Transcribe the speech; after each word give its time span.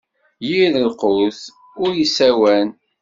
Yir 0.49 0.71
lqut 0.87 1.43
ur 1.83 1.93
issawan. 2.05 2.67